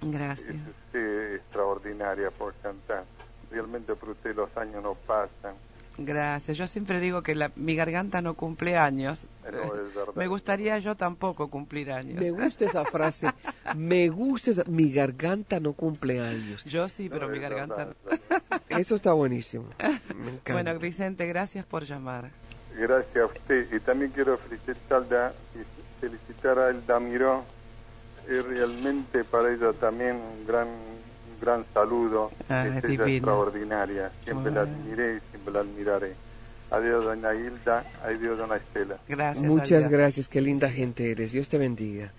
Gracias. 0.00 0.54
Es 0.54 0.68
usted 0.86 1.34
extraordinaria 1.34 2.30
por 2.30 2.54
cantar. 2.62 3.04
Realmente 3.50 3.94
por 3.94 4.10
usted 4.10 4.34
los 4.34 4.56
años 4.56 4.82
no 4.82 4.94
pasan. 4.94 5.54
Gracias. 5.98 6.56
Yo 6.56 6.66
siempre 6.66 6.98
digo 7.00 7.22
que 7.22 7.34
la, 7.34 7.50
mi 7.56 7.74
garganta 7.76 8.22
no 8.22 8.34
cumple 8.34 8.76
años. 8.76 9.26
No, 9.44 9.74
es 9.74 9.94
verdad. 9.94 10.12
Me 10.16 10.26
gustaría 10.28 10.78
yo 10.78 10.94
tampoco 10.96 11.48
cumplir 11.48 11.92
años. 11.92 12.18
Me 12.18 12.30
gusta 12.30 12.64
esa 12.64 12.84
frase. 12.86 13.28
Me 13.76 14.08
gusta 14.08 14.52
esa... 14.52 14.64
Mi 14.64 14.90
garganta 14.92 15.60
no 15.60 15.74
cumple 15.74 16.20
años. 16.20 16.64
Yo 16.64 16.88
sí, 16.88 17.08
No, 17.08 17.14
pero 17.16 17.28
mi 17.28 17.36
es 17.36 17.42
garganta... 17.42 17.76
verdad, 17.76 17.96
es 18.12 18.28
verdad. 18.28 18.62
Eso 18.80 18.94
está 18.94 19.12
buenísimo. 19.12 19.66
Me 20.14 20.30
encanta. 20.30 20.52
Bueno, 20.52 20.78
Vicente, 20.78 21.26
gracias 21.26 21.66
por 21.66 21.84
llamar. 21.84 22.30
Gracias 22.78 23.16
a 23.16 23.26
usted. 23.26 23.66
Y 23.72 23.80
también 23.80 24.10
quiero 24.12 24.38
felicitarla 24.38 25.32
y 25.54 26.00
felicitar 26.00 26.58
a 26.58 26.70
Elda 26.70 26.98
Miró. 27.00 27.44
Es 28.28 28.44
realmente 28.44 29.24
para 29.24 29.52
ella 29.52 29.72
también 29.72 30.16
un 30.16 30.46
gran, 30.46 30.68
un 30.68 31.40
gran 31.42 31.64
saludo. 31.74 32.30
Ah, 32.48 32.66
es 32.66 32.84
es 32.84 32.90
ella 32.90 33.06
extraordinaria. 33.06 34.12
Siempre 34.24 34.52
la 34.52 34.62
Bueno. 34.64 34.76
admiré 34.78 35.16
y 35.16 35.20
siempre 35.40 35.52
la 35.54 35.60
admiraré. 35.60 36.14
Adiós, 36.70 37.04
doña 37.04 37.34
Hilda. 37.34 37.84
Adiós, 38.04 38.38
doña 38.38 38.56
Estela. 38.56 38.98
Gracias. 39.08 39.44
Muchas 39.44 39.84
adiós. 39.84 39.90
gracias, 39.90 40.28
qué 40.28 40.40
linda 40.40 40.70
gente 40.70 41.10
eres. 41.10 41.32
Dios 41.32 41.48
te 41.48 41.58
bendiga. 41.58 42.12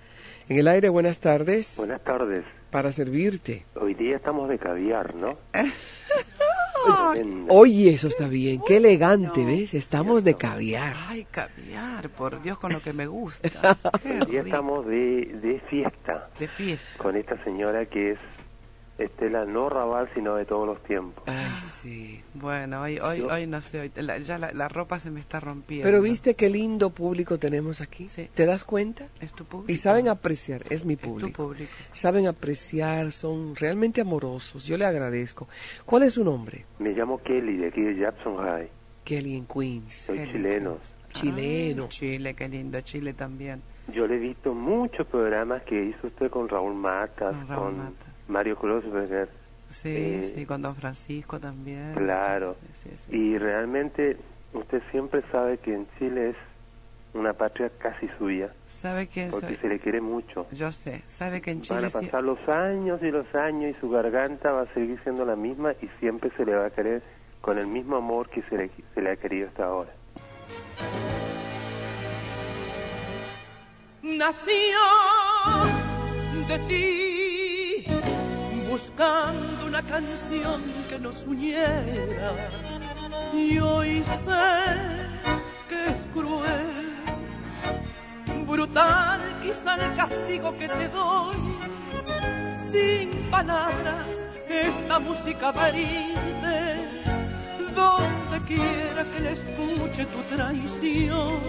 En 0.49 0.57
el 0.57 0.67
aire, 0.67 0.89
buenas 0.89 1.19
tardes. 1.19 1.73
Buenas 1.77 2.03
tardes. 2.03 2.43
Para 2.71 2.91
servirte. 2.91 3.65
Hoy 3.75 3.93
día 3.93 4.17
estamos 4.17 4.49
de 4.49 4.57
caviar, 4.57 5.15
¿no? 5.15 5.37
Oye, 7.49 7.93
eso 7.93 8.07
está 8.07 8.27
bien. 8.27 8.61
Qué 8.65 8.77
elegante, 8.77 9.45
¿ves? 9.45 9.73
Estamos 9.75 10.23
de 10.23 10.33
caviar. 10.33 10.95
Ay, 11.07 11.27
caviar, 11.29 12.09
por 12.09 12.41
Dios, 12.41 12.57
con 12.57 12.73
lo 12.73 12.81
que 12.81 12.91
me 12.91 13.05
gusta. 13.07 13.77
Hoy 14.03 14.31
día 14.31 14.41
estamos 14.41 14.85
de, 14.87 15.25
de 15.41 15.59
fiesta 15.69 16.29
de 16.39 16.47
fiesta. 16.47 16.97
con 16.97 17.15
esta 17.15 17.41
señora 17.43 17.85
que 17.85 18.11
es 18.13 18.19
Estela 19.03 19.45
no 19.45 19.69
Raval, 19.69 20.09
sino 20.13 20.35
de 20.35 20.45
todos 20.45 20.67
los 20.67 20.81
tiempos. 20.83 21.23
Ay, 21.27 21.51
sí. 21.81 22.21
Bueno, 22.33 22.81
hoy, 22.81 22.99
hoy, 22.99 23.19
Yo- 23.19 23.27
hoy 23.27 23.47
no 23.47 23.61
sé, 23.61 23.79
hoy, 23.81 23.91
la- 23.95 24.17
ya 24.19 24.37
la, 24.37 24.51
la 24.51 24.67
ropa 24.67 24.99
se 24.99 25.09
me 25.11 25.19
está 25.19 25.39
rompiendo. 25.39 25.85
Pero 25.85 26.01
viste 26.01 26.35
qué 26.35 26.49
lindo 26.49 26.89
público 26.91 27.37
tenemos 27.37 27.81
aquí. 27.81 28.07
Sí. 28.07 28.29
¿Te 28.33 28.45
das 28.45 28.63
cuenta? 28.63 29.07
Es 29.19 29.33
tu 29.33 29.45
público. 29.45 29.71
Y 29.71 29.75
saben 29.75 30.07
apreciar, 30.09 30.61
es 30.69 30.85
mi 30.85 30.93
Es 30.93 30.99
tu 31.01 31.07
público. 31.09 31.43
público. 31.47 31.71
Saben 31.93 32.27
apreciar, 32.27 33.11
son 33.11 33.55
realmente 33.55 34.01
amorosos. 34.01 34.65
Yo 34.65 34.77
le 34.77 34.85
agradezco. 34.85 35.47
¿Cuál 35.85 36.03
es 36.03 36.13
su 36.13 36.23
nombre? 36.23 36.65
Me 36.79 36.91
llamo 36.91 37.17
Kelly, 37.21 37.57
de 37.57 37.67
aquí 37.67 37.81
de 37.81 37.95
Jackson 37.95 38.37
High. 38.37 38.69
Kelly 39.03 39.35
en 39.37 39.45
Queens. 39.45 39.93
Soy 40.05 40.17
Kelly. 40.17 40.31
chileno. 40.31 40.77
Chileno. 41.13 41.83
Ah, 41.85 41.89
Chile, 41.89 42.33
qué 42.35 42.47
lindo. 42.47 42.79
Chile 42.81 43.13
también. 43.13 43.61
Yo 43.93 44.07
le 44.07 44.15
he 44.15 44.19
visto 44.19 44.53
muchos 44.53 45.05
programas 45.07 45.63
que 45.63 45.83
hizo 45.85 46.07
usted 46.07 46.29
con 46.29 46.47
Raúl 46.47 46.73
Matas, 46.75 47.35
Con 47.35 47.47
Raúl 47.47 47.63
con 47.65 47.77
Matas. 47.79 48.10
Mario 48.31 48.55
Kreuzberger. 48.57 49.29
Sí, 49.69 49.89
Eh, 49.93 50.23
sí, 50.35 50.45
con 50.45 50.61
Don 50.61 50.75
Francisco 50.75 51.39
también. 51.39 51.93
Claro. 51.95 52.55
Sí, 52.61 52.89
sí, 52.89 52.97
sí. 53.05 53.15
Y 53.15 53.37
realmente 53.37 54.17
usted 54.53 54.81
siempre 54.91 55.21
sabe 55.31 55.57
que 55.59 55.73
en 55.73 55.87
Chile 55.97 56.31
es 56.31 56.35
una 57.13 57.33
patria 57.33 57.69
casi 57.77 58.07
suya, 58.17 58.53
¿Sabe 58.67 59.07
quién 59.07 59.29
porque 59.31 59.47
soy? 59.47 59.57
se 59.57 59.67
le 59.67 59.79
quiere 59.79 59.99
mucho. 60.01 60.47
Yo 60.51 60.71
sé. 60.71 61.03
¿Sabe 61.09 61.41
que 61.41 61.51
en 61.51 61.57
Van 61.57 61.63
Chile 61.63 61.85
a 61.87 61.89
sí- 61.89 62.05
pasar 62.05 62.23
los 62.23 62.39
años 62.49 63.01
y 63.03 63.11
los 63.11 63.27
años 63.35 63.75
y 63.75 63.79
su 63.81 63.89
garganta 63.89 64.51
va 64.51 64.61
a 64.63 64.73
seguir 64.73 64.97
siendo 65.03 65.25
la 65.25 65.35
misma 65.35 65.73
y 65.81 65.87
siempre 65.99 66.31
se 66.37 66.45
le 66.45 66.55
va 66.55 66.65
a 66.67 66.69
querer 66.69 67.01
con 67.41 67.57
el 67.57 67.67
mismo 67.67 67.97
amor 67.97 68.29
que 68.29 68.41
se 68.43 68.55
le, 68.57 68.71
se 68.93 69.01
le 69.01 69.11
ha 69.11 69.15
querido 69.17 69.47
hasta 69.49 69.65
ahora. 69.65 69.91
nació 74.01 74.79
de 76.47 76.59
ti, 76.67 77.10
buscando 78.71 79.65
una 79.65 79.83
canción 79.83 80.61
que 80.87 80.97
nos 80.97 81.17
uniera. 81.27 82.31
Y 83.33 83.59
hoy 83.59 84.01
sé 84.25 84.55
que 85.67 85.89
es 85.89 85.97
cruel, 86.13 86.95
brutal 88.47 89.19
quizá 89.43 89.75
el 89.75 89.95
castigo 89.97 90.57
que 90.57 90.69
te 90.69 90.87
doy. 90.87 91.35
Sin 92.71 93.29
palabras, 93.29 94.07
esta 94.47 94.99
música 94.99 95.51
va 95.51 95.65
a 95.65 95.69
herirte, 95.69 96.61
donde 97.75 98.37
quiera 98.47 99.03
que 99.11 99.19
le 99.19 99.31
escuche 99.33 100.05
tu 100.05 100.21
traición 100.33 101.39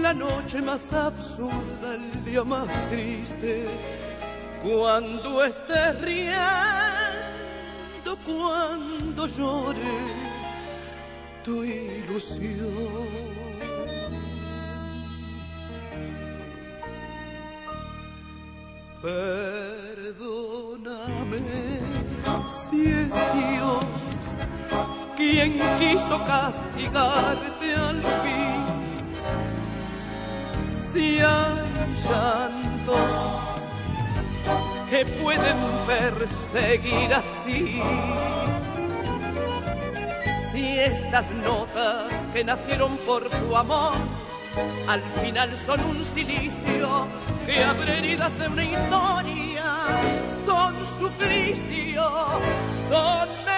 la 0.00 0.12
noche 0.12 0.60
más 0.60 0.92
absurda, 0.92 1.94
el 1.94 2.24
día 2.24 2.44
más 2.44 2.68
triste, 2.90 3.66
cuando 4.62 5.44
estés 5.44 6.00
riendo, 6.00 6.40
cuando 8.24 9.26
llore 9.26 9.80
tu 11.44 11.64
ilusión. 11.64 13.32
Perdóname 19.02 20.22
si 22.70 22.86
es 22.86 23.12
Dios 23.12 23.84
quien 25.16 25.58
quiso 25.78 26.24
castigarte 26.24 27.74
al 27.74 28.00
fin 28.22 28.82
si 30.92 31.18
hay 31.18 31.64
llantos 32.04 33.41
que 34.92 35.06
pueden 35.06 35.56
perseguir 35.86 37.14
así. 37.14 37.80
Si 40.52 40.78
estas 40.78 41.30
notas 41.30 42.12
que 42.34 42.44
nacieron 42.44 42.98
por 42.98 43.26
tu 43.30 43.56
amor 43.56 43.94
al 44.86 45.00
final 45.22 45.56
son 45.64 45.80
un 45.82 46.04
silicio 46.04 47.08
que 47.46 47.64
abre 47.64 48.00
heridas 48.00 48.38
de 48.38 48.48
una 48.48 48.64
historia, 48.64 49.64
son 50.44 50.74
suplicio, 50.98 52.02
son 52.90 53.51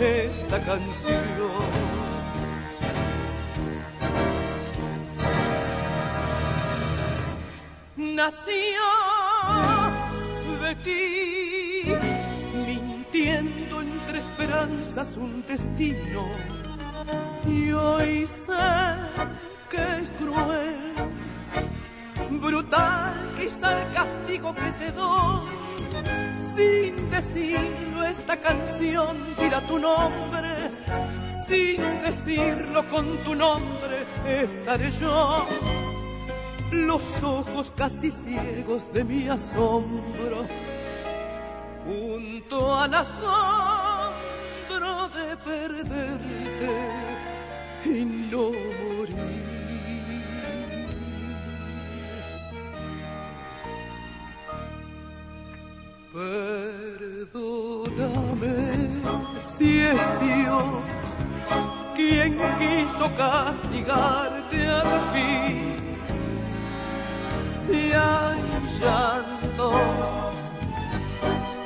esta 0.00 0.60
canción. 0.60 1.98
Nació 7.96 8.82
de 10.62 10.74
ti, 10.76 11.82
mintiendo 12.66 13.80
entre 13.80 14.20
esperanzas 14.20 15.16
un 15.16 15.44
destino 15.46 16.26
y 17.46 17.72
hoy 17.72 18.26
sé 18.46 19.22
que 19.70 20.00
es 20.00 20.10
cruel, 20.18 20.94
brutal 22.40 23.34
quizá 23.38 23.82
el 23.82 23.92
castigo 23.92 24.54
que 24.54 24.70
te 24.72 24.92
doy. 24.92 25.67
Sin 26.54 27.10
decirlo 27.10 28.04
esta 28.04 28.36
canción 28.40 29.34
dirá 29.36 29.60
tu 29.62 29.78
nombre, 29.78 30.70
sin 31.46 32.02
decirlo 32.02 32.88
con 32.88 33.18
tu 33.24 33.34
nombre 33.34 34.06
estaré 34.24 34.90
yo. 34.92 35.46
Los 36.70 37.02
ojos 37.22 37.72
casi 37.76 38.10
ciegos 38.10 38.92
de 38.92 39.04
mi 39.04 39.28
asombro, 39.28 40.46
junto 41.86 42.76
al 42.76 42.94
asombro 42.94 44.18
de 45.08 45.36
perderte 45.38 46.68
y 47.84 48.04
no 48.04 48.50
morir. 48.50 49.57
Quiso 62.58 63.14
castigarte 63.16 64.68
al 64.68 65.00
fin. 65.12 65.76
Si 67.66 67.92
hay 67.92 68.40
llantos 68.80 70.34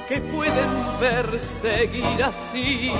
que 0.08 0.20
pueden 0.20 0.70
perseguir 1.00 2.22
así. 2.22 2.92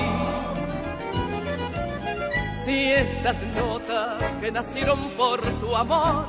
Si 2.65 2.93
estas 2.93 3.43
notas 3.55 4.23
que 4.41 4.53
nacieron 4.53 5.11
por 5.17 5.41
tu 5.41 5.77
amor 5.77 6.29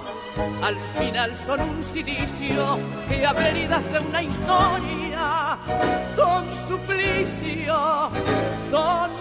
al 0.63 0.75
final 0.97 1.35
son 1.45 1.61
un 1.61 1.83
silicio 1.83 2.79
que 3.07 3.25
abre 3.25 3.49
heridas 3.49 3.83
de 3.91 3.99
una 3.99 4.23
historia, 4.23 5.59
son 6.15 6.45
suplicio, 6.67 8.09
son 8.71 9.11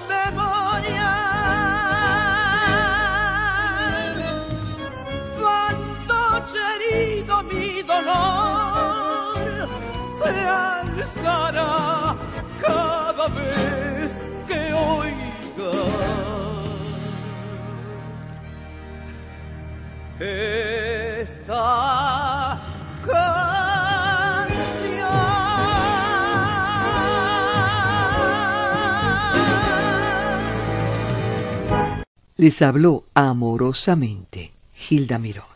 mi 7.51 7.83
dolor 7.83 9.69
se 10.19 10.31
alzará 10.31 12.17
cada 12.61 13.29
vez 13.29 14.13
que 14.47 14.73
oigas 14.73 15.33
esta 21.21 21.65
canción. 23.05 23.63
Les 32.37 32.63
habló 32.63 33.05
amorosamente 33.15 34.53
Hilda 34.91 35.19
Mirós. 35.19 35.52